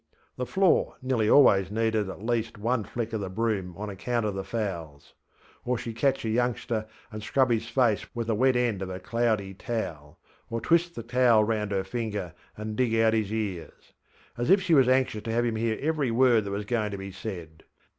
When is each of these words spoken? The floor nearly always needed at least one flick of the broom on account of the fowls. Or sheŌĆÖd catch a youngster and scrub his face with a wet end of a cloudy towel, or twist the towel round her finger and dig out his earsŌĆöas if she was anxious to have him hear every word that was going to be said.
The 0.35 0.47
floor 0.47 0.95
nearly 1.03 1.29
always 1.29 1.69
needed 1.69 2.09
at 2.09 2.25
least 2.25 2.57
one 2.57 2.85
flick 2.85 3.13
of 3.13 3.21
the 3.21 3.29
broom 3.29 3.75
on 3.77 3.87
account 3.87 4.25
of 4.25 4.33
the 4.33 4.43
fowls. 4.43 5.13
Or 5.63 5.77
sheŌĆÖd 5.77 5.95
catch 5.95 6.25
a 6.25 6.29
youngster 6.29 6.87
and 7.11 7.21
scrub 7.21 7.51
his 7.51 7.67
face 7.67 8.07
with 8.15 8.27
a 8.27 8.33
wet 8.33 8.55
end 8.55 8.81
of 8.81 8.89
a 8.89 8.99
cloudy 8.99 9.53
towel, 9.53 10.17
or 10.49 10.59
twist 10.59 10.95
the 10.95 11.03
towel 11.03 11.43
round 11.43 11.69
her 11.69 11.83
finger 11.83 12.33
and 12.57 12.75
dig 12.75 12.95
out 12.95 13.13
his 13.13 13.29
earsŌĆöas 13.29 14.49
if 14.49 14.59
she 14.63 14.73
was 14.73 14.87
anxious 14.89 15.21
to 15.21 15.31
have 15.31 15.45
him 15.45 15.55
hear 15.55 15.77
every 15.79 16.09
word 16.09 16.45
that 16.45 16.49
was 16.51 16.65
going 16.65 16.89
to 16.89 16.97
be 16.97 17.11
said. 17.11 17.61